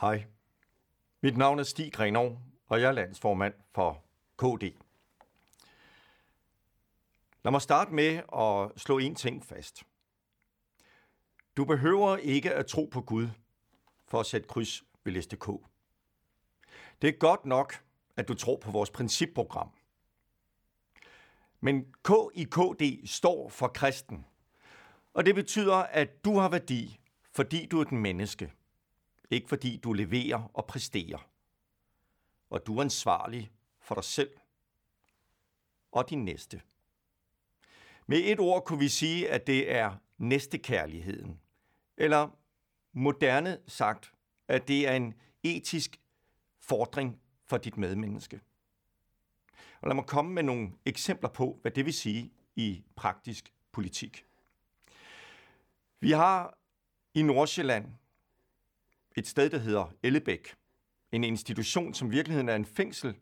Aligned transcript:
Hej. 0.00 0.26
Mit 1.20 1.36
navn 1.36 1.58
er 1.58 1.62
Stig 1.62 1.92
Grenov, 1.92 2.38
og 2.66 2.80
jeg 2.80 2.88
er 2.88 2.92
landsformand 2.92 3.54
for 3.74 4.04
KD. 4.38 4.62
Lad 7.42 7.50
mig 7.50 7.62
starte 7.62 7.94
med 7.94 8.22
at 8.36 8.80
slå 8.80 8.98
en 8.98 9.14
ting 9.14 9.44
fast. 9.44 9.82
Du 11.56 11.64
behøver 11.64 12.16
ikke 12.16 12.54
at 12.54 12.66
tro 12.66 12.88
på 12.92 13.00
Gud 13.00 13.28
for 14.06 14.20
at 14.20 14.26
sætte 14.26 14.48
kryds 14.48 14.84
ved 15.04 15.12
liste 15.12 15.36
K. 15.36 15.46
Det 17.02 17.08
er 17.08 17.18
godt 17.18 17.46
nok, 17.46 17.84
at 18.16 18.28
du 18.28 18.34
tror 18.34 18.56
på 18.56 18.70
vores 18.70 18.90
principprogram. 18.90 19.70
Men 21.60 21.94
K 22.02 22.10
i 22.34 22.44
KD 22.44 23.06
står 23.06 23.48
for 23.48 23.68
kristen. 23.68 24.26
Og 25.14 25.26
det 25.26 25.34
betyder, 25.34 25.76
at 25.76 26.24
du 26.24 26.38
har 26.38 26.48
værdi, 26.48 27.00
fordi 27.32 27.66
du 27.66 27.78
er 27.78 27.82
et 27.82 27.92
menneske. 27.92 28.52
Ikke 29.30 29.48
fordi 29.48 29.76
du 29.76 29.92
leverer 29.92 30.50
og 30.54 30.66
præsterer. 30.66 31.28
Og 32.50 32.66
du 32.66 32.78
er 32.78 32.82
ansvarlig 32.82 33.50
for 33.80 33.94
dig 33.94 34.04
selv 34.04 34.30
og 35.92 36.10
din 36.10 36.24
næste. 36.24 36.62
Med 38.06 38.18
et 38.24 38.40
ord 38.40 38.64
kunne 38.64 38.78
vi 38.78 38.88
sige, 38.88 39.30
at 39.30 39.46
det 39.46 39.72
er 39.72 39.96
næstekærligheden. 40.18 41.40
Eller 41.96 42.28
moderne 42.92 43.58
sagt, 43.66 44.12
at 44.48 44.68
det 44.68 44.88
er 44.88 44.92
en 44.92 45.14
etisk 45.42 46.00
fordring 46.60 47.20
for 47.44 47.56
dit 47.56 47.76
medmenneske. 47.76 48.40
Og 49.80 49.88
lad 49.88 49.94
mig 49.94 50.06
komme 50.06 50.32
med 50.32 50.42
nogle 50.42 50.72
eksempler 50.84 51.28
på, 51.28 51.58
hvad 51.62 51.70
det 51.70 51.84
vil 51.84 51.94
sige 51.94 52.32
i 52.56 52.84
praktisk 52.96 53.52
politik. 53.72 54.26
Vi 56.00 56.10
har 56.10 56.58
i 57.14 57.22
Nordsjælland 57.22 57.92
et 59.16 59.26
sted, 59.26 59.50
der 59.50 59.58
hedder 59.58 59.92
Ellebæk. 60.02 60.54
En 61.12 61.24
institution, 61.24 61.94
som 61.94 62.10
virkeligheden 62.10 62.48
er 62.48 62.56
en 62.56 62.66
fængsel, 62.66 63.14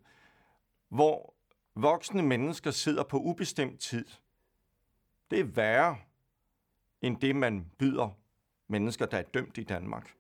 hvor 0.89 1.35
voksne 1.75 2.23
mennesker 2.23 2.71
sidder 2.71 3.03
på 3.03 3.19
ubestemt 3.19 3.81
tid. 3.81 4.05
Det 5.31 5.41
er 5.41 5.45
værre 5.45 5.99
end 7.03 7.21
det, 7.21 7.37
man 7.37 7.71
byder 7.79 8.19
mennesker, 8.69 9.07
der 9.07 9.19
er 9.19 9.23
dømt 9.23 9.59
i 9.59 9.63
Danmark. 9.63 10.15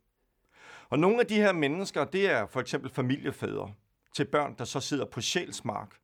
Og 0.89 0.99
nogle 0.99 1.21
af 1.21 1.27
de 1.27 1.35
her 1.35 1.53
mennesker, 1.53 2.05
det 2.05 2.31
er 2.31 2.47
for 2.47 2.61
eksempel 2.61 2.91
familiefædre 2.91 3.75
til 4.15 4.25
børn, 4.25 4.55
der 4.59 4.65
så 4.65 4.81
sidder 4.81 5.05
på 5.05 5.21
Sjælsmark. 5.21 5.97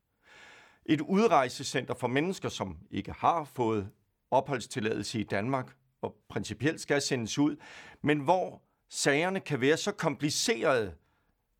Et 0.85 1.01
udrejsecenter 1.01 1.93
for 1.93 2.07
mennesker, 2.07 2.49
som 2.49 2.77
ikke 2.91 3.11
har 3.11 3.43
fået 3.43 3.89
opholdstilladelse 4.31 5.19
i 5.19 5.23
Danmark, 5.23 5.75
og 6.01 6.15
principielt 6.29 6.81
skal 6.81 7.01
sendes 7.01 7.37
ud, 7.37 7.55
men 8.01 8.19
hvor 8.19 8.61
sagerne 8.91 9.39
kan 9.39 9.61
være 9.61 9.77
så 9.77 9.91
komplicerede, 9.91 10.95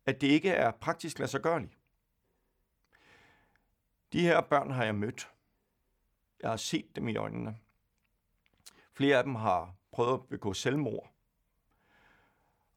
at 0.06 0.20
det 0.20 0.26
ikke 0.26 0.50
er 0.50 0.70
praktisk 0.70 1.18
lade 1.18 1.30
sig 1.30 1.40
gørligt. 1.40 1.78
De 4.12 4.20
her 4.20 4.40
børn 4.40 4.70
har 4.70 4.84
jeg 4.84 4.94
mødt. 4.94 5.28
Jeg 6.42 6.50
har 6.50 6.56
set 6.56 6.96
dem 6.96 7.08
i 7.08 7.16
øjnene. 7.16 7.56
Flere 8.94 9.18
af 9.18 9.24
dem 9.24 9.34
har 9.34 9.74
prøvet 9.92 10.14
at 10.14 10.28
begå 10.28 10.54
selvmord. 10.54 11.12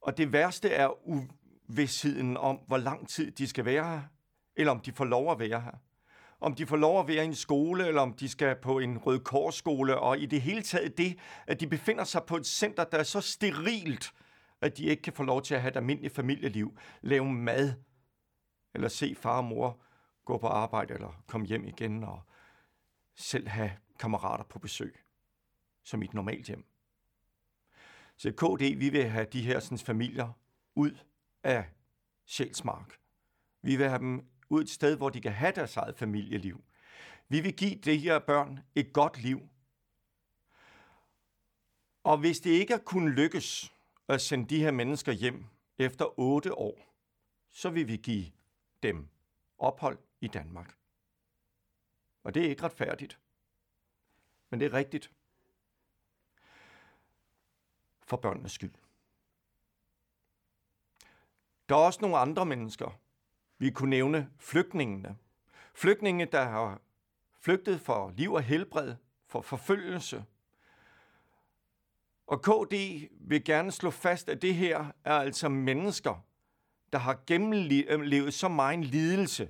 Og 0.02 0.18
det 0.18 0.32
værste 0.32 0.70
er 0.70 1.08
uvidsheden 1.08 2.38
om, 2.38 2.56
hvor 2.56 2.78
lang 2.78 3.10
tid 3.10 3.32
de 3.32 3.48
skal 3.48 3.66
være 3.66 3.84
her, 3.84 4.02
eller 4.56 4.72
om 4.72 4.80
de 4.80 4.92
får 4.92 5.06
lov 5.06 5.32
at 5.32 5.40
være 5.40 5.62
her. 5.62 5.76
Om 6.40 6.56
de 6.56 6.68
får 6.68 6.78
lov 6.78 7.00
at 7.00 7.08
være 7.08 7.24
i 7.24 7.28
en 7.28 7.36
skole, 7.36 7.88
eller 7.88 8.02
om 8.02 8.14
de 8.14 8.30
skal 8.30 8.56
på 8.56 8.80
en 8.80 8.98
rød 8.98 9.20
korsskole, 9.20 10.00
og 10.00 10.20
i 10.20 10.26
det 10.26 10.42
hele 10.42 10.62
taget 10.62 10.98
det, 10.98 11.20
at 11.48 11.60
de 11.60 11.68
befinder 11.68 12.04
sig 12.04 12.24
på 12.24 12.38
et 12.38 12.46
center, 12.46 12.84
der 12.84 12.98
er 12.98 13.04
så 13.04 13.22
sterilt, 13.22 14.14
at 14.62 14.78
de 14.78 14.84
ikke 14.84 15.02
kan 15.02 15.14
få 15.14 15.24
lov 15.24 15.42
til 15.42 15.56
at 15.56 15.62
have 15.62 15.72
et 15.72 15.78
almindeligt 15.78 16.16
familieliv, 16.16 16.78
lave 17.02 17.26
mad, 17.34 17.74
eller 18.74 18.88
se 18.88 19.16
far 19.16 19.38
og 19.38 19.46
mor 19.46 19.82
gå 20.26 20.38
på 20.38 20.48
arbejde, 20.48 20.94
eller 20.94 21.24
komme 21.28 21.48
hjem 21.48 21.66
igen, 21.66 22.04
og 22.04 22.22
selv 23.16 23.48
have 23.48 23.72
kammerater 24.00 24.44
på 24.44 24.60
besøg, 24.60 25.00
som 25.84 26.02
i 26.02 26.06
et 26.06 26.14
normalt 26.14 26.48
hjem. 26.48 26.66
Så 28.18 28.32
KD, 28.32 28.78
vi 28.78 28.90
vil 28.90 29.10
have 29.10 29.26
de 29.26 29.42
her 29.42 29.60
sådan, 29.60 29.78
familier 29.78 30.32
ud 30.76 30.98
af 31.44 31.66
Sjælsmark. 32.26 33.00
Vi 33.62 33.76
vil 33.76 33.88
have 33.90 34.00
dem 34.00 34.26
ud 34.50 34.62
et 34.62 34.70
sted, 34.70 34.98
hvor 34.98 35.10
de 35.10 35.22
kan 35.22 35.32
have 35.32 35.52
deres 35.52 35.78
eget 35.78 35.98
familieliv. 35.98 36.64
Vi 37.30 37.42
vil 37.42 37.56
give 37.56 37.76
de 37.76 37.98
her 37.98 38.20
børn 38.20 38.60
et 38.76 38.94
godt 38.94 39.22
liv. 39.22 39.50
Og 42.04 42.18
hvis 42.18 42.40
det 42.40 42.50
ikke 42.50 42.74
er 42.74 42.78
kunnet 42.78 43.14
lykkes 43.14 43.75
at 44.08 44.22
sende 44.22 44.50
de 44.50 44.60
her 44.60 44.72
mennesker 44.72 45.12
hjem 45.12 45.46
efter 45.78 46.20
otte 46.20 46.58
år, 46.58 46.96
så 47.50 47.70
vil 47.70 47.88
vi 47.88 47.98
give 47.98 48.32
dem 48.84 49.08
ophold 49.58 49.98
i 50.22 50.28
Danmark. 50.28 50.78
Og 52.24 52.34
det 52.34 52.46
er 52.46 52.50
ikke 52.50 52.64
retfærdigt. 52.64 53.20
Men 54.50 54.60
det 54.60 54.66
er 54.66 54.74
rigtigt 54.74 55.12
for 58.04 58.18
børnenes 58.18 58.52
skyld. 58.52 58.74
Der 61.70 61.76
er 61.76 61.80
også 61.80 62.02
nogle 62.02 62.18
andre 62.18 62.46
mennesker. 62.46 63.00
Vi 63.58 63.72
kunne 63.72 63.90
nævne 63.90 64.32
flygtningene. 64.40 65.18
Flygtninge, 65.74 66.26
der 66.26 66.44
har 66.44 66.82
flygtet 67.40 67.82
for 67.82 68.10
liv 68.10 68.34
og 68.34 68.44
helbred, 68.44 68.96
for 69.28 69.42
forfølgelse. 69.42 70.26
Og 72.28 72.42
KD 72.42 72.74
vil 73.20 73.44
gerne 73.44 73.72
slå 73.72 73.92
fast, 73.92 74.30
at 74.30 74.42
det 74.42 74.56
her 74.56 74.92
er 75.04 75.14
altså 75.14 75.50
mennesker, 75.50 76.26
der 76.94 77.00
har 77.00 77.24
gennemlevet 77.28 78.34
så 78.34 78.48
meget 78.48 78.86
lidelse, 78.86 79.50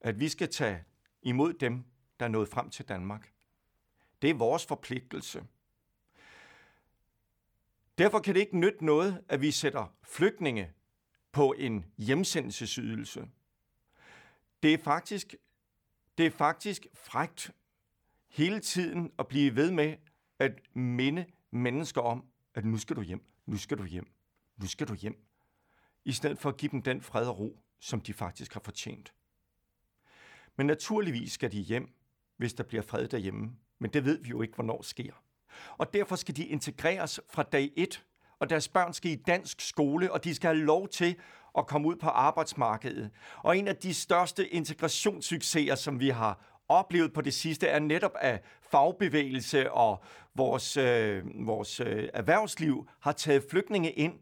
at 0.00 0.20
vi 0.20 0.28
skal 0.28 0.50
tage 0.50 0.84
imod 1.22 1.52
dem, 1.52 1.84
der 2.20 2.26
er 2.26 2.30
nået 2.30 2.48
frem 2.48 2.70
til 2.70 2.88
Danmark. 2.88 3.32
Det 4.22 4.30
er 4.30 4.34
vores 4.34 4.66
forpligtelse. 4.66 5.44
Derfor 7.98 8.18
kan 8.18 8.34
det 8.34 8.40
ikke 8.40 8.58
nytte 8.58 8.84
noget, 8.84 9.24
at 9.28 9.40
vi 9.40 9.50
sætter 9.50 9.94
flygtninge 10.02 10.72
på 11.32 11.54
en 11.58 11.84
hjemsendelsesydelse. 11.98 13.28
Det 14.62 14.74
er 14.74 14.78
faktisk, 14.78 15.34
det 16.18 16.26
er 16.26 16.30
faktisk 16.30 16.86
frægt 16.94 17.50
hele 18.28 18.60
tiden 18.60 19.12
at 19.18 19.28
blive 19.28 19.56
ved 19.56 19.70
med 19.70 19.96
at 20.38 20.52
minde 20.74 21.26
mennesker 21.54 22.00
om, 22.00 22.24
at 22.54 22.64
nu 22.64 22.78
skal 22.78 22.96
du 22.96 23.02
hjem, 23.02 23.24
nu 23.46 23.56
skal 23.56 23.78
du 23.78 23.84
hjem, 23.84 24.06
nu 24.56 24.66
skal 24.66 24.88
du 24.88 24.94
hjem. 24.94 25.26
I 26.04 26.12
stedet 26.12 26.38
for 26.38 26.48
at 26.48 26.56
give 26.56 26.70
dem 26.70 26.82
den 26.82 27.02
fred 27.02 27.26
og 27.26 27.38
ro, 27.38 27.58
som 27.80 28.00
de 28.00 28.12
faktisk 28.12 28.52
har 28.52 28.60
fortjent. 28.64 29.14
Men 30.56 30.66
naturligvis 30.66 31.32
skal 31.32 31.52
de 31.52 31.60
hjem, 31.60 31.94
hvis 32.36 32.54
der 32.54 32.64
bliver 32.64 32.82
fred 32.82 33.08
derhjemme. 33.08 33.56
Men 33.78 33.90
det 33.90 34.04
ved 34.04 34.18
vi 34.18 34.28
jo 34.28 34.42
ikke, 34.42 34.54
hvornår 34.54 34.82
sker. 34.82 35.12
Og 35.78 35.94
derfor 35.94 36.16
skal 36.16 36.36
de 36.36 36.46
integreres 36.46 37.20
fra 37.30 37.42
dag 37.42 37.72
1, 37.76 38.06
og 38.38 38.50
deres 38.50 38.68
børn 38.68 38.92
skal 38.92 39.10
i 39.10 39.14
dansk 39.14 39.60
skole, 39.60 40.12
og 40.12 40.24
de 40.24 40.34
skal 40.34 40.48
have 40.48 40.64
lov 40.64 40.88
til 40.88 41.16
at 41.58 41.66
komme 41.66 41.88
ud 41.88 41.96
på 41.96 42.08
arbejdsmarkedet. 42.08 43.10
Og 43.36 43.58
en 43.58 43.68
af 43.68 43.76
de 43.76 43.94
største 43.94 44.48
integrationssucceser, 44.48 45.74
som 45.74 46.00
vi 46.00 46.08
har 46.08 46.53
oplevet 46.68 47.12
på 47.12 47.20
det 47.20 47.34
sidste, 47.34 47.66
er 47.66 47.78
netop, 47.78 48.12
at 48.20 48.44
fagbevægelse 48.62 49.72
og 49.72 50.02
vores, 50.34 50.76
øh, 50.76 51.46
vores 51.46 51.80
øh, 51.80 52.08
erhvervsliv 52.14 52.88
har 53.00 53.12
taget 53.12 53.44
flygtninge 53.50 53.92
ind, 53.92 54.18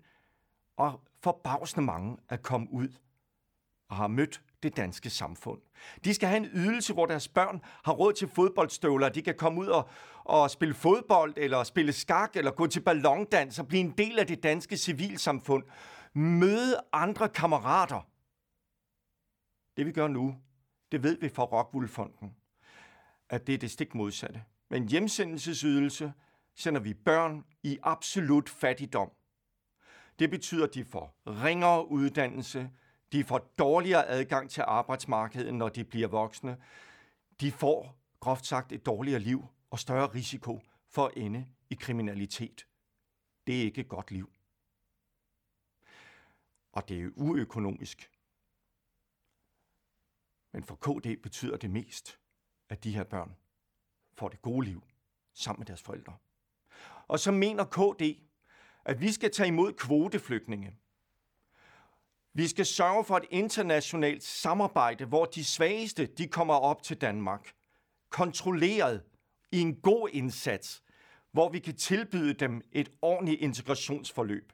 og 0.77 1.01
forbavsende 1.23 1.87
mange 1.87 2.17
er 2.29 2.37
kommet 2.37 2.69
ud 2.71 2.89
og 3.89 3.97
har 3.97 4.07
mødt 4.07 4.43
det 4.63 4.77
danske 4.77 5.11
samfund. 5.11 5.61
De 6.05 6.15
skal 6.15 6.29
have 6.29 6.37
en 6.37 6.51
ydelse, 6.55 6.93
hvor 6.93 7.07
deres 7.07 7.29
børn 7.29 7.61
har 7.85 7.93
råd 7.93 8.13
til 8.13 8.29
fodboldstøvler. 8.29 9.09
De 9.09 9.23
kan 9.23 9.35
komme 9.35 9.61
ud 9.61 9.67
og, 9.67 9.89
og 10.25 10.51
spille 10.51 10.75
fodbold, 10.75 11.35
eller 11.37 11.65
spille 11.65 11.93
skak, 11.93 12.37
eller 12.37 12.51
gå 12.51 12.67
til 12.67 12.81
ballondans 12.81 13.59
og 13.59 13.69
blive 13.69 13.81
en 13.81 13.95
del 13.99 14.19
af 14.19 14.27
det 14.27 14.43
danske 14.43 14.77
civilsamfund. 14.77 15.65
Møde 16.15 16.81
andre 16.93 17.29
kammerater. 17.29 18.07
Det 19.77 19.87
vi 19.87 19.93
gør 19.93 20.09
nu, 20.09 20.37
det 20.93 21.03
ved 21.03 21.19
vi 21.21 21.29
fra 21.29 21.45
Rockwool-fonden, 21.45 22.37
at 23.29 23.47
det 23.47 23.55
er 23.55 23.59
det 23.59 23.71
stik 23.71 23.95
modsatte. 23.95 24.45
Men 24.69 24.89
hjemsendelsesydelse 24.89 26.13
sender 26.55 26.81
vi 26.81 26.95
børn 26.95 27.45
i 27.63 27.79
absolut 27.83 28.49
fattigdom. 28.49 29.11
Det 30.19 30.31
betyder, 30.31 30.67
at 30.67 30.75
de 30.75 30.85
får 30.85 31.17
ringere 31.27 31.91
uddannelse, 31.91 32.71
de 33.13 33.25
får 33.25 33.39
dårligere 33.59 34.09
adgang 34.09 34.51
til 34.51 34.65
arbejdsmarkedet, 34.67 35.55
når 35.55 35.69
de 35.69 35.85
bliver 35.85 36.09
voksne. 36.09 36.57
De 37.41 37.53
får, 37.53 37.97
groft 38.21 38.47
sagt, 38.47 38.73
et 38.73 38.87
dårligere 38.87 39.21
liv 39.21 39.47
og 39.71 39.79
større 39.79 40.07
risiko 40.07 40.61
for 40.89 41.07
at 41.07 41.13
ende 41.17 41.47
i 41.71 41.75
kriminalitet. 41.75 42.67
Det 43.47 43.59
er 43.59 43.63
ikke 43.63 43.81
et 43.81 43.89
godt 43.89 44.11
liv. 44.11 44.33
Og 46.73 46.89
det 46.89 47.05
er 47.05 47.11
uøkonomisk. 47.17 48.11
Men 50.53 50.65
for 50.65 50.77
KD 50.77 51.23
betyder 51.23 51.57
det 51.57 51.71
mest, 51.71 52.19
at 52.69 52.85
de 52.85 52.95
her 52.95 53.05
børn 53.05 53.37
får 54.15 54.29
det 54.29 54.43
gode 54.43 54.67
liv 54.67 54.83
sammen 55.35 55.61
med 55.61 55.67
deres 55.67 55.83
forældre. 55.83 56.17
Og 57.09 57.19
så 57.19 57.33
mener 57.33 57.65
KD, 57.65 58.03
at 58.85 59.01
vi 59.01 59.13
skal 59.13 59.33
tage 59.33 59.47
imod 59.47 59.73
kvoteflygtninge. 59.73 60.77
Vi 62.35 62.49
skal 62.49 62.67
sørge 62.67 63.05
for 63.05 63.17
et 63.17 63.25
internationalt 63.31 64.23
samarbejde, 64.23 65.05
hvor 65.05 65.25
de 65.25 65.45
svageste 65.45 66.07
de 66.07 66.29
kommer 66.29 66.55
op 66.55 66.83
til 66.83 67.01
Danmark. 67.01 67.53
Kontrolleret 68.11 69.03
i 69.53 69.61
en 69.61 69.75
god 69.75 70.09
indsats, 70.13 70.83
hvor 71.33 71.49
vi 71.49 71.59
kan 71.59 71.77
tilbyde 71.77 72.35
dem 72.35 72.63
et 72.73 72.91
ordentligt 73.03 73.41
integrationsforløb. 73.41 74.53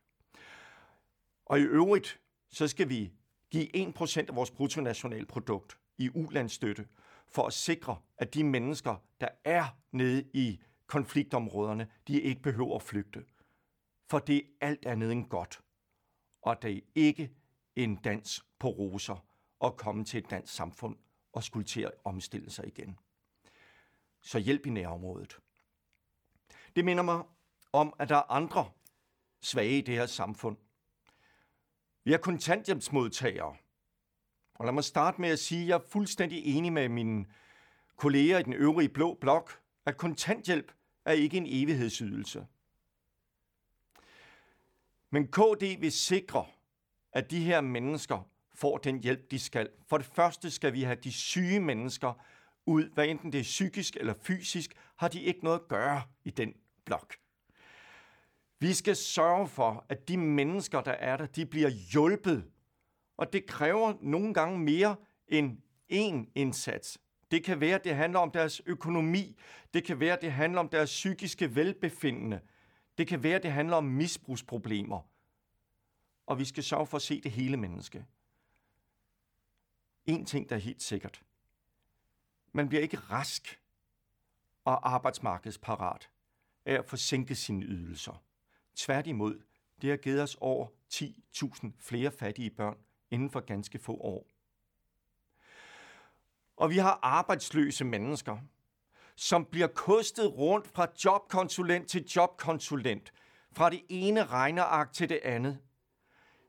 Og 1.47 1.61
i 1.61 1.62
øvrigt, 1.62 2.21
så 2.51 2.69
skal 2.69 2.89
vi 2.89 3.12
give 3.51 3.89
1% 3.89 4.19
af 4.19 4.37
vores 4.37 4.51
bruttonationalprodukt 4.51 5.79
i 5.99 6.11
ulandsstøtte, 6.15 6.89
for 7.29 7.47
at 7.47 7.53
sikre, 7.53 7.97
at 8.19 8.35
de 8.35 8.45
mennesker, 8.45 8.97
der 9.21 9.29
er 9.45 9.65
nede 9.93 10.25
i 10.33 10.61
konfliktområderne, 10.87 11.91
de 12.09 12.21
ikke 12.21 12.43
behøver 12.43 12.77
at 12.77 12.83
flygte. 12.83 13.25
For 14.06 14.19
det 14.19 14.37
er 14.37 14.67
alt 14.67 14.87
andet 14.87 15.12
end 15.12 15.29
godt. 15.29 15.61
Og 16.43 16.62
det 16.62 16.77
er 16.77 16.81
ikke 16.95 17.33
en 17.77 17.97
dans 17.97 18.47
på 18.59 18.69
roser 18.69 19.27
at 19.65 19.77
komme 19.77 20.05
til 20.05 20.19
et 20.19 20.31
dansk 20.31 20.55
samfund 20.55 20.97
og 21.33 21.45
skulle 21.45 21.67
til 21.67 21.81
at 21.81 21.93
omstille 22.05 22.51
sig 22.51 22.67
igen. 22.67 22.99
Så 24.21 24.39
hjælp 24.39 24.67
i 24.67 24.71
nærområdet. 24.71 25.39
Det 26.77 26.85
minder 26.85 27.03
mig 27.03 27.23
om, 27.73 27.94
at 27.99 28.09
der 28.09 28.17
er 28.17 28.31
andre 28.31 28.71
svage 29.41 29.79
i 29.79 29.81
det 29.81 29.94
her 29.94 30.06
samfund. 30.06 30.56
Vi 32.05 32.12
er 32.12 32.19
kontanthjælpsmodtagere. 32.19 33.56
Og 34.58 34.64
lad 34.64 34.72
mig 34.72 34.84
starte 34.84 35.20
med 35.20 35.28
at 35.28 35.38
sige, 35.38 35.62
at 35.62 35.69
jeg 35.69 35.75
er 35.75 35.88
fuldstændig 35.88 36.56
enig 36.56 36.72
med 36.72 36.88
mine 36.88 37.26
kolleger 37.96 38.38
i 38.38 38.43
den 38.43 38.52
øvrige 38.52 38.88
blå 38.88 39.14
blok, 39.14 39.60
at 39.87 39.96
kontanthjælp 39.96 40.72
er 41.05 41.12
ikke 41.12 41.37
en 41.37 41.46
evighedsydelse. 41.46 42.46
Men 45.10 45.26
KD 45.28 45.81
vil 45.81 45.93
sikre, 45.93 46.46
at 47.12 47.31
de 47.31 47.44
her 47.44 47.60
mennesker 47.60 48.28
får 48.55 48.78
den 48.78 49.02
hjælp, 49.02 49.31
de 49.31 49.38
skal. 49.38 49.69
For 49.87 49.99
det 49.99 50.06
første 50.06 50.50
skal 50.50 50.72
vi 50.72 50.82
have 50.82 50.99
de 51.05 51.12
syge 51.12 51.60
mennesker 51.60 52.12
ud, 52.66 52.90
hvad 52.94 53.08
enten 53.08 53.32
det 53.32 53.38
er 53.38 53.43
psykisk 53.43 53.96
eller 53.96 54.14
fysisk, 54.22 54.75
har 54.96 55.08
de 55.08 55.22
ikke 55.22 55.44
noget 55.44 55.58
at 55.58 55.69
gøre 55.69 56.02
i 56.25 56.31
den 56.31 56.55
blok. 56.84 57.14
Vi 58.58 58.75
skal 58.75 58.96
sørge 58.96 59.49
for, 59.49 59.84
at 59.88 60.08
de 60.08 60.16
mennesker, 60.16 60.81
der 60.81 60.93
er 60.93 61.16
der, 61.16 61.26
de 61.26 61.46
bliver 61.46 61.69
hjulpet. 61.69 62.44
Og 63.19 63.32
det 63.32 63.47
kræver 63.47 63.94
nogle 64.00 64.35
gange 64.35 64.59
mere 64.59 64.97
end 65.29 65.59
én 65.93 66.32
indsats. 66.35 66.99
Det 67.31 67.44
kan 67.44 67.61
være, 67.61 67.75
at 67.75 67.85
det 67.85 67.94
handler 67.94 68.19
om 68.19 68.31
deres 68.31 68.62
økonomi. 68.67 69.37
Det 69.75 69.85
kan 69.85 70.00
være, 70.00 70.12
at 70.12 70.23
det 70.23 70.32
handler 70.32 70.61
om 70.61 70.69
deres 70.69 70.91
psykiske 70.91 71.55
velbefindende. 71.55 72.41
Det 72.99 73.06
kan 73.06 73.23
være, 73.23 73.37
at 73.37 73.43
det 73.43 73.53
handler 73.53 73.76
om 73.76 73.85
misbrugsproblemer. 73.85 75.00
Og 76.26 76.38
vi 76.38 76.44
skal 76.44 76.62
sørge 76.65 76.87
for 76.87 76.97
at 76.97 77.03
se 77.03 77.20
det 77.20 77.31
hele 77.31 77.56
menneske. 77.56 78.06
En 80.06 80.25
ting, 80.25 80.49
der 80.49 80.56
er 80.56 80.61
helt 80.61 80.82
sikkert. 80.82 81.23
Man 82.53 82.69
bliver 82.69 82.82
ikke 82.82 82.97
rask 82.97 83.61
og 84.65 84.94
arbejdsmarkedsparat 84.94 86.11
af 86.65 86.75
at 86.75 86.85
få 86.85 86.97
sænket 86.97 87.37
sine 87.37 87.65
ydelser. 87.65 88.23
Tværtimod, 88.75 89.43
det 89.82 89.91
har 89.91 89.97
givet 89.97 90.23
os 90.23 90.37
over 90.41 90.69
10.000 90.93 91.70
flere 91.79 92.11
fattige 92.11 92.50
børn 92.50 92.79
inden 93.10 93.31
for 93.31 93.40
ganske 93.40 93.78
få 93.78 93.93
år. 93.93 94.26
Og 96.56 96.70
vi 96.70 96.78
har 96.78 96.99
arbejdsløse 97.02 97.84
mennesker, 97.84 98.38
som 99.16 99.44
bliver 99.44 99.66
kostet 99.66 100.38
rundt 100.38 100.69
fra 100.69 100.87
jobkonsulent 101.05 101.88
til 101.88 102.05
jobkonsulent, 102.16 103.12
fra 103.52 103.70
det 103.70 103.82
ene 103.88 104.25
regneark 104.25 104.93
til 104.93 105.08
det 105.08 105.20
andet. 105.22 105.58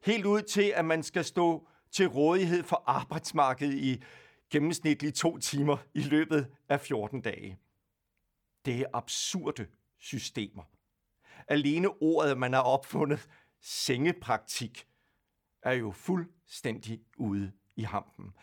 Helt 0.03 0.25
ud 0.25 0.41
til, 0.41 0.73
at 0.75 0.85
man 0.85 1.03
skal 1.03 1.25
stå 1.25 1.67
til 1.91 2.07
rådighed 2.07 2.63
for 2.63 2.83
arbejdsmarkedet 2.85 3.73
i 3.73 4.03
gennemsnitligt 4.49 5.15
to 5.15 5.37
timer 5.37 5.77
i 5.93 6.01
løbet 6.01 6.47
af 6.69 6.81
14 6.81 7.21
dage. 7.21 7.59
Det 8.65 8.79
er 8.79 8.85
absurde 8.93 9.67
systemer. 9.97 10.63
Alene 11.47 11.89
ordet, 12.01 12.37
man 12.37 12.53
har 12.53 12.61
opfundet, 12.61 13.27
sengepraktik, 13.61 14.88
er 15.63 15.71
jo 15.71 15.91
fuldstændig 15.91 17.01
ude 17.17 17.51
i 17.75 17.83
hampen. 17.83 18.33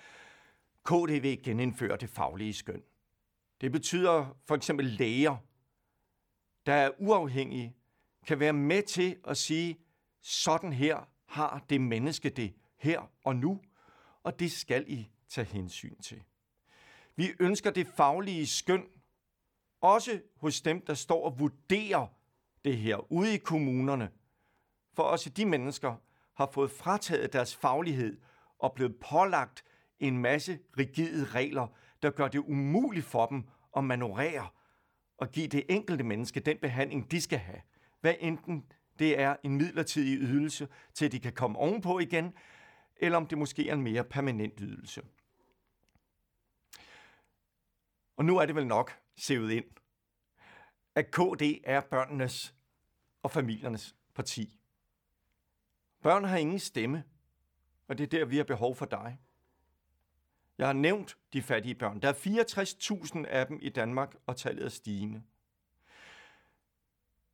KD 0.84 1.20
vil 1.22 1.42
genindføre 1.42 1.96
det 1.96 2.10
faglige 2.10 2.54
skøn. 2.54 2.82
Det 3.60 3.72
betyder 3.72 4.36
for 4.44 4.54
eksempel 4.54 4.86
læger, 4.86 5.36
der 6.66 6.74
er 6.74 6.90
uafhængige, 6.98 7.76
kan 8.26 8.40
være 8.40 8.52
med 8.52 8.82
til 8.82 9.16
at 9.24 9.36
sige, 9.36 9.78
sådan 10.22 10.72
her 10.72 11.08
har 11.26 11.64
det 11.70 11.80
menneske 11.80 12.30
det 12.30 12.54
her 12.76 13.10
og 13.24 13.36
nu, 13.36 13.60
og 14.22 14.38
det 14.38 14.52
skal 14.52 14.84
I 14.88 15.10
tage 15.28 15.44
hensyn 15.44 15.98
til. 15.98 16.22
Vi 17.16 17.32
ønsker 17.40 17.70
det 17.70 17.86
faglige 17.86 18.46
skøn, 18.46 18.86
også 19.80 20.20
hos 20.36 20.60
dem, 20.60 20.86
der 20.86 20.94
står 20.94 21.24
og 21.24 21.38
vurderer 21.38 22.06
det 22.64 22.78
her 22.78 23.12
ude 23.12 23.34
i 23.34 23.38
kommunerne. 23.38 24.10
For 24.92 25.02
også 25.02 25.30
de 25.30 25.46
mennesker 25.46 25.96
har 26.36 26.50
fået 26.52 26.70
frataget 26.70 27.32
deres 27.32 27.56
faglighed 27.56 28.20
og 28.58 28.72
blevet 28.74 28.96
pålagt 28.96 29.64
en 29.98 30.18
masse 30.18 30.58
rigide 30.78 31.24
regler, 31.24 31.66
der 32.02 32.10
gør 32.10 32.28
det 32.28 32.38
umuligt 32.38 33.06
for 33.06 33.26
dem 33.26 33.44
at 33.76 33.84
manøvrere 33.84 34.48
og 35.18 35.30
give 35.30 35.48
det 35.48 35.64
enkelte 35.68 36.04
menneske 36.04 36.40
den 36.40 36.58
behandling, 36.58 37.10
de 37.10 37.20
skal 37.20 37.38
have. 37.38 37.60
Hvad 38.00 38.14
enten 38.20 38.72
det 38.98 39.20
er 39.20 39.36
en 39.42 39.56
midlertidig 39.56 40.18
ydelse, 40.18 40.68
til 40.94 41.12
de 41.12 41.20
kan 41.20 41.32
komme 41.32 41.58
ovenpå 41.58 41.98
igen, 41.98 42.32
eller 42.96 43.16
om 43.16 43.26
det 43.26 43.38
måske 43.38 43.68
er 43.68 43.74
en 43.74 43.82
mere 43.82 44.04
permanent 44.04 44.54
ydelse. 44.60 45.02
Og 48.16 48.24
nu 48.24 48.38
er 48.38 48.46
det 48.46 48.54
vel 48.54 48.66
nok 48.66 48.98
sævet 49.16 49.50
ind, 49.50 49.64
at 50.94 51.10
KD 51.10 51.42
er 51.64 51.80
børnenes 51.80 52.54
og 53.22 53.30
familiernes 53.30 53.96
parti. 54.14 54.55
Børn 56.06 56.24
har 56.24 56.36
ingen 56.36 56.58
stemme, 56.58 57.04
og 57.88 57.98
det 57.98 58.04
er 58.04 58.18
der, 58.18 58.24
vi 58.24 58.36
har 58.36 58.44
behov 58.44 58.76
for 58.76 58.86
dig. 58.86 59.18
Jeg 60.58 60.66
har 60.66 60.72
nævnt 60.72 61.16
de 61.32 61.42
fattige 61.42 61.74
børn. 61.74 62.02
Der 62.02 62.08
er 62.08 62.12
64.000 62.12 63.26
af 63.28 63.46
dem 63.46 63.58
i 63.62 63.68
Danmark, 63.68 64.14
og 64.26 64.36
tallet 64.36 64.64
er 64.64 64.68
stigende. 64.68 65.22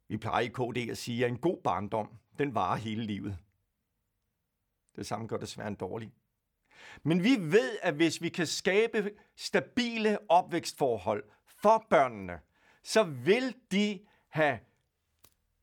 Vi 0.09 0.17
plejer 0.17 0.45
i 0.45 0.49
KD 0.49 0.91
at 0.91 0.99
sige, 0.99 1.25
at 1.25 1.31
en 1.31 1.39
god 1.39 1.63
barndom, 1.63 2.19
den 2.39 2.55
varer 2.55 2.77
hele 2.77 3.03
livet. 3.03 3.39
Det 4.97 5.07
samme 5.07 5.27
gør 5.27 5.37
desværre 5.37 5.69
en 5.69 5.75
dårlig. 5.75 6.13
Men 7.03 7.25
vi 7.25 7.37
ved, 7.41 7.79
at 7.83 7.95
hvis 7.95 8.23
vi 8.23 8.29
kan 8.29 8.47
skabe 8.47 9.11
stabile 9.37 10.19
opvækstforhold 10.31 11.25
for 11.47 11.87
børnene, 11.91 12.41
så 12.83 13.03
vil 13.03 13.57
de 13.73 14.01
have 14.29 14.59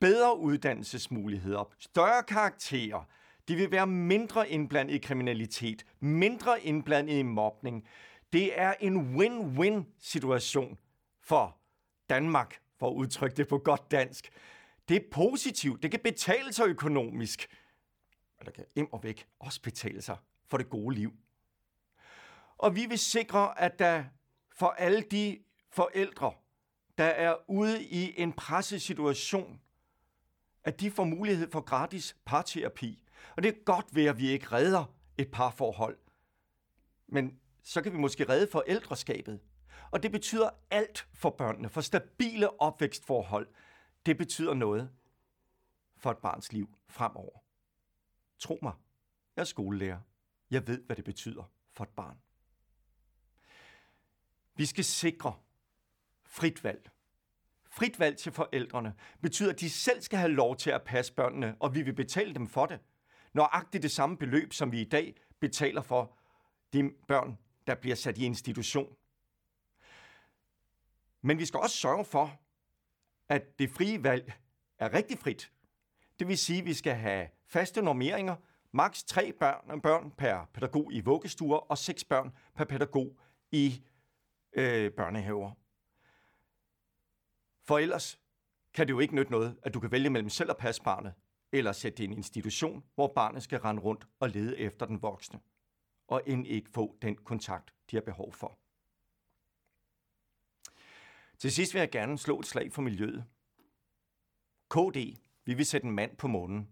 bedre 0.00 0.38
uddannelsesmuligheder, 0.38 1.72
større 1.78 2.22
karakterer, 2.22 3.08
de 3.48 3.56
vil 3.56 3.70
være 3.70 3.86
mindre 3.86 4.48
indblandet 4.48 4.94
i 4.94 4.98
kriminalitet, 4.98 5.86
mindre 6.00 6.62
indblandet 6.62 7.18
i 7.18 7.22
mobning. 7.22 7.88
Det 8.32 8.60
er 8.60 8.74
en 8.80 9.16
win-win 9.16 9.84
situation 9.98 10.78
for 11.22 11.56
Danmark, 12.08 12.60
for 12.78 12.90
at 12.90 12.94
udtrykke 12.94 13.36
det 13.36 13.48
på 13.48 13.58
godt 13.58 13.90
dansk. 13.90 14.30
Det 14.88 14.96
er 14.96 15.00
positivt. 15.12 15.82
Det 15.82 15.90
kan 15.90 16.00
betale 16.00 16.52
sig 16.52 16.66
økonomisk. 16.66 17.46
Eller 18.40 18.52
kan 18.52 18.64
im 18.76 18.92
og 18.92 19.02
væk 19.02 19.26
også 19.38 19.62
betale 19.62 20.02
sig 20.02 20.16
for 20.46 20.56
det 20.56 20.70
gode 20.70 20.94
liv. 20.94 21.12
Og 22.58 22.76
vi 22.76 22.86
vil 22.86 22.98
sikre, 22.98 23.60
at 23.60 23.78
der 23.78 24.04
for 24.56 24.66
alle 24.66 25.02
de 25.02 25.38
forældre, 25.70 26.32
der 26.98 27.04
er 27.04 27.36
ude 27.48 27.84
i 27.84 28.20
en 28.20 28.32
presset 28.32 28.82
situation, 28.82 29.60
at 30.64 30.80
de 30.80 30.90
får 30.90 31.04
mulighed 31.04 31.50
for 31.50 31.60
gratis 31.60 32.16
parterapi. 32.24 33.04
Og 33.36 33.42
det 33.42 33.48
er 33.48 33.64
godt 33.64 33.94
ved, 33.94 34.04
at 34.04 34.18
vi 34.18 34.28
ikke 34.28 34.46
redder 34.46 34.84
et 35.18 35.30
parforhold. 35.30 35.98
Men 37.08 37.40
så 37.62 37.82
kan 37.82 37.92
vi 37.92 37.98
måske 37.98 38.28
redde 38.28 38.48
forældreskabet. 38.52 39.40
Og 39.90 40.02
det 40.02 40.12
betyder 40.12 40.50
alt 40.70 41.08
for 41.14 41.30
børnene, 41.30 41.68
for 41.68 41.80
stabile 41.80 42.60
opvækstforhold. 42.60 43.48
Det 44.06 44.18
betyder 44.18 44.54
noget 44.54 44.90
for 45.96 46.10
et 46.10 46.18
barns 46.18 46.52
liv 46.52 46.76
fremover. 46.88 47.38
Tro 48.38 48.58
mig, 48.62 48.72
jeg 49.36 49.42
er 49.42 49.46
skolelærer. 49.46 50.00
Jeg 50.50 50.66
ved, 50.66 50.82
hvad 50.82 50.96
det 50.96 51.04
betyder 51.04 51.52
for 51.72 51.84
et 51.84 51.90
barn. 51.90 52.18
Vi 54.54 54.66
skal 54.66 54.84
sikre 54.84 55.34
frit 56.24 56.64
valg. 56.64 56.90
Frit 57.70 57.98
valg 57.98 58.16
til 58.16 58.32
forældrene 58.32 58.94
betyder, 59.22 59.50
at 59.50 59.60
de 59.60 59.70
selv 59.70 60.00
skal 60.00 60.18
have 60.18 60.32
lov 60.32 60.56
til 60.56 60.70
at 60.70 60.82
passe 60.82 61.12
børnene, 61.12 61.56
og 61.60 61.74
vi 61.74 61.82
vil 61.82 61.92
betale 61.94 62.34
dem 62.34 62.48
for 62.48 62.66
det. 62.66 62.80
Nøjagtigt 63.32 63.82
det 63.82 63.90
samme 63.90 64.16
beløb, 64.16 64.52
som 64.52 64.72
vi 64.72 64.80
i 64.80 64.88
dag 64.88 65.14
betaler 65.40 65.82
for 65.82 66.18
de 66.72 66.90
børn, 67.08 67.38
der 67.66 67.74
bliver 67.74 67.96
sat 67.96 68.18
i 68.18 68.24
institution. 68.24 68.94
Men 71.22 71.38
vi 71.38 71.44
skal 71.46 71.60
også 71.60 71.76
sørge 71.76 72.04
for, 72.04 72.40
at 73.28 73.58
det 73.58 73.70
frie 73.70 74.04
valg 74.04 74.32
er 74.78 74.94
rigtig 74.94 75.18
frit. 75.18 75.52
Det 76.18 76.28
vil 76.28 76.38
sige, 76.38 76.58
at 76.58 76.64
vi 76.64 76.74
skal 76.74 76.94
have 76.94 77.28
faste 77.46 77.82
normeringer 77.82 78.36
Maks 78.72 79.04
tre 79.04 79.32
børn, 79.32 79.80
børn 79.80 80.10
per 80.10 80.50
pædagog 80.54 80.92
i 80.92 81.00
vuggestuer 81.00 81.56
og 81.56 81.78
seks 81.78 82.04
børn 82.04 82.32
per 82.54 82.64
pædagog 82.64 83.18
i 83.52 83.82
øh, 84.52 84.92
børnehaver. 84.92 85.50
For 87.70 87.78
ellers 87.78 88.20
kan 88.74 88.86
det 88.86 88.92
jo 88.92 89.00
ikke 89.00 89.14
nytte 89.14 89.32
noget, 89.32 89.58
at 89.62 89.74
du 89.74 89.80
kan 89.80 89.90
vælge 89.90 90.10
mellem 90.10 90.28
selv 90.28 90.50
at 90.50 90.56
passe 90.56 90.82
barnet, 90.82 91.14
eller 91.52 91.72
sætte 91.72 91.96
det 91.96 92.04
i 92.04 92.06
en 92.06 92.12
institution, 92.12 92.84
hvor 92.94 93.12
barnet 93.14 93.42
skal 93.42 93.58
rende 93.60 93.82
rundt 93.82 94.06
og 94.20 94.30
lede 94.30 94.58
efter 94.58 94.86
den 94.86 95.02
voksne, 95.02 95.40
og 96.08 96.22
end 96.26 96.46
ikke 96.46 96.70
få 96.70 96.96
den 97.02 97.16
kontakt, 97.16 97.74
de 97.90 97.96
har 97.96 98.00
behov 98.00 98.32
for. 98.32 98.58
Til 101.38 101.52
sidst 101.52 101.74
vil 101.74 101.80
jeg 101.80 101.90
gerne 101.90 102.18
slå 102.18 102.40
et 102.40 102.46
slag 102.46 102.72
for 102.72 102.82
miljøet. 102.82 103.24
KD, 104.70 105.18
vi 105.44 105.54
vil 105.54 105.66
sætte 105.66 105.86
en 105.86 105.94
mand 105.94 106.16
på 106.16 106.28
månen 106.28 106.68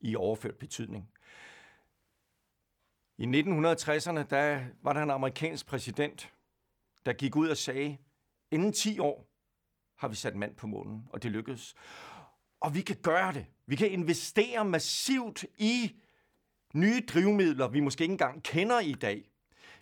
i 0.00 0.16
overført 0.16 0.56
betydning. 0.58 1.10
I 3.18 3.24
1960'erne 3.24 4.22
der 4.22 4.66
var 4.82 4.92
der 4.92 5.02
en 5.02 5.10
amerikansk 5.10 5.66
præsident, 5.66 6.34
der 7.06 7.12
gik 7.12 7.36
ud 7.36 7.48
og 7.48 7.56
sagde, 7.56 7.98
inden 8.50 8.72
10 8.72 8.98
år 8.98 9.31
har 10.02 10.08
vi 10.08 10.16
sat 10.16 10.36
mand 10.36 10.54
på 10.54 10.66
månen, 10.66 11.08
og 11.10 11.22
det 11.22 11.30
lykkedes. 11.30 11.74
Og 12.60 12.74
vi 12.74 12.80
kan 12.80 12.96
gøre 13.02 13.32
det. 13.32 13.46
Vi 13.66 13.76
kan 13.76 13.90
investere 13.90 14.64
massivt 14.64 15.44
i 15.58 16.00
nye 16.74 17.00
drivmidler, 17.00 17.68
vi 17.68 17.80
måske 17.80 18.02
ikke 18.02 18.12
engang 18.12 18.42
kender 18.42 18.80
i 18.80 18.92
dag. 18.92 19.30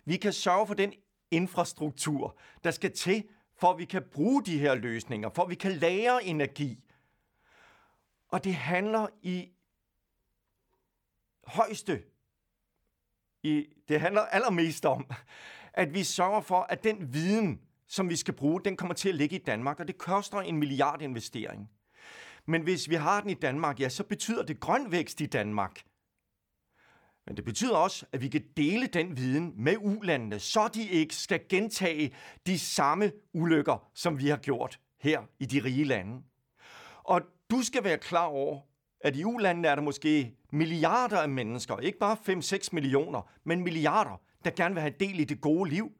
Vi 0.05 0.17
kan 0.17 0.33
sørge 0.33 0.67
for 0.67 0.73
den 0.73 0.93
infrastruktur, 1.31 2.37
der 2.63 2.71
skal 2.71 2.91
til, 2.91 3.23
for 3.55 3.71
at 3.71 3.77
vi 3.77 3.85
kan 3.85 4.03
bruge 4.11 4.43
de 4.43 4.59
her 4.59 4.75
løsninger, 4.75 5.29
for 5.29 5.43
at 5.43 5.49
vi 5.49 5.55
kan 5.55 5.71
lære 5.71 6.23
energi. 6.23 6.83
Og 8.27 8.43
det 8.43 8.55
handler 8.55 9.07
i 9.21 9.49
højeste, 11.47 12.03
i, 13.43 13.65
det 13.87 14.01
handler 14.01 14.21
allermest 14.21 14.85
om, 14.85 15.09
at 15.73 15.93
vi 15.93 16.03
sørger 16.03 16.41
for, 16.41 16.61
at 16.61 16.83
den 16.83 17.13
viden, 17.13 17.61
som 17.91 18.09
vi 18.09 18.15
skal 18.15 18.33
bruge, 18.33 18.61
den 18.65 18.77
kommer 18.77 18.93
til 18.93 19.09
at 19.09 19.15
ligge 19.15 19.35
i 19.35 19.43
Danmark, 19.45 19.79
og 19.79 19.87
det 19.87 19.97
koster 19.97 20.37
en 20.37 20.57
milliard 20.57 21.01
investering. 21.01 21.69
Men 22.45 22.61
hvis 22.61 22.89
vi 22.89 22.95
har 22.95 23.21
den 23.21 23.29
i 23.29 23.33
Danmark, 23.33 23.79
ja, 23.79 23.89
så 23.89 24.03
betyder 24.03 24.43
det 24.43 24.59
grøn 24.59 24.91
vækst 24.91 25.21
i 25.21 25.25
Danmark. 25.25 25.81
Men 27.25 27.37
det 27.37 27.45
betyder 27.45 27.75
også, 27.75 28.05
at 28.11 28.21
vi 28.21 28.27
kan 28.27 28.43
dele 28.57 28.87
den 28.87 29.17
viden 29.17 29.53
med 29.57 29.75
ulandene, 29.79 30.39
så 30.39 30.67
de 30.67 30.89
ikke 30.89 31.15
skal 31.15 31.41
gentage 31.49 32.15
de 32.47 32.59
samme 32.59 33.11
ulykker, 33.33 33.89
som 33.93 34.19
vi 34.19 34.27
har 34.27 34.37
gjort 34.37 34.79
her 34.99 35.21
i 35.39 35.45
de 35.45 35.63
rige 35.63 35.83
lande. 35.83 36.23
Og 37.03 37.21
du 37.51 37.61
skal 37.61 37.83
være 37.83 37.97
klar 37.97 38.25
over, 38.25 38.59
at 39.01 39.15
i 39.15 39.23
ulandene 39.23 39.67
er 39.67 39.75
der 39.75 39.81
måske 39.81 40.35
milliarder 40.51 41.17
af 41.17 41.29
mennesker, 41.29 41.77
ikke 41.77 41.99
bare 41.99 42.17
5-6 42.29 42.69
millioner, 42.71 43.31
men 43.43 43.63
milliarder, 43.63 44.21
der 44.45 44.51
gerne 44.51 44.75
vil 44.75 44.81
have 44.81 44.95
del 44.99 45.19
i 45.19 45.23
det 45.23 45.41
gode 45.41 45.69
liv. 45.69 45.91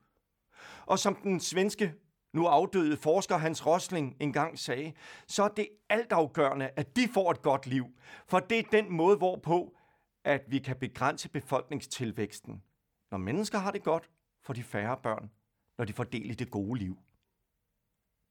Og 0.86 1.00
som 1.00 1.16
den 1.16 1.40
svenske 1.40 1.94
nu 2.34 2.46
afdøde 2.46 2.98
forsker 2.98 3.38
Hans 3.38 3.66
Rosling 3.66 4.18
engang 4.20 4.60
sagde, 4.60 4.94
så 5.28 5.44
er 5.44 5.48
det 5.48 5.70
altafgørende, 5.90 6.70
at 6.76 6.96
de 6.96 7.08
får 7.14 7.32
et 7.32 7.42
godt 7.42 7.68
liv. 7.68 7.86
For 8.28 8.40
det 8.40 8.60
er 8.60 8.64
den 8.72 8.92
måde, 8.92 9.18
hvorpå 9.18 9.76
at 10.24 10.42
vi 10.48 10.60
kan 10.60 10.76
begrænse 10.76 11.30
befolkningstilvæksten. 11.30 12.64
Når 13.12 13.18
mennesker 13.18 13.58
har 13.58 13.72
det 13.72 13.84
godt, 13.84 14.10
får 14.42 14.54
de 14.54 14.64
færre 14.64 14.98
børn, 14.98 15.32
når 15.78 15.86
de 15.86 15.94
får 15.94 16.04
del 16.04 16.30
i 16.30 16.34
det 16.34 16.52
gode 16.52 16.80
liv. 16.80 16.98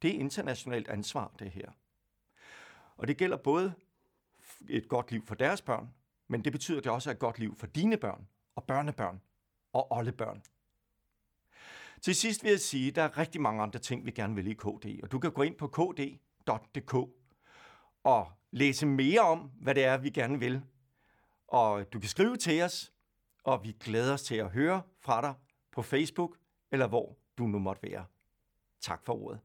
Det 0.03 0.11
er 0.11 0.19
internationalt 0.19 0.89
ansvar, 0.89 1.33
det 1.39 1.51
her. 1.51 1.71
Og 2.97 3.09
det 3.09 3.17
gælder 3.17 3.37
både 3.37 3.75
et 4.69 4.89
godt 4.89 5.11
liv 5.11 5.27
for 5.27 5.35
deres 5.35 5.63
børn, 5.63 5.95
men 6.29 6.45
det 6.45 6.53
betyder 6.53 6.81
det 6.81 6.93
også 6.93 7.11
et 7.11 7.19
godt 7.19 7.39
liv 7.39 7.57
for 7.57 7.67
dine 7.67 7.97
børn 7.97 8.29
og 8.55 8.65
børnebørn 8.65 9.21
og 9.73 9.93
oldebørn. 9.93 10.43
Til 12.03 12.15
sidst 12.15 12.43
vil 12.43 12.51
jeg 12.51 12.61
sige, 12.61 12.89
at 12.89 12.95
der 12.95 13.03
er 13.03 13.19
rigtig 13.19 13.41
mange 13.41 13.63
andre 13.63 13.79
ting, 13.79 14.07
vi 14.07 14.11
gerne 14.11 14.35
vil 14.35 14.47
i 14.47 14.55
KD, 14.55 15.03
og 15.03 15.13
du 15.13 15.19
kan 15.19 15.33
gå 15.33 15.43
ind 15.43 15.57
på 15.57 15.67
kd.dk 15.69 16.95
og 18.05 18.33
læse 18.51 18.87
mere 18.87 19.21
om, 19.21 19.51
hvad 19.61 19.75
det 19.75 19.85
er, 19.85 19.99
vi 19.99 20.11
gerne 20.11 20.39
vil. 20.39 20.63
Og 21.49 21.93
du 21.93 22.01
kan 22.01 22.09
skrive 22.09 22.37
til 22.37 22.63
os, 22.63 22.93
og 23.45 23.65
vi 23.65 23.77
glæder 23.81 24.15
os 24.15 24.23
til 24.23 24.35
at 24.35 24.51
høre 24.51 24.83
fra 25.01 25.21
dig 25.21 25.35
på 25.73 25.83
Facebook, 25.83 26.37
eller 26.71 26.87
hvor 26.87 27.19
du 27.39 27.47
nu 27.47 27.59
måtte 27.59 27.83
være. 27.83 28.05
Tak 28.81 29.05
for 29.05 29.23
ordet. 29.23 29.41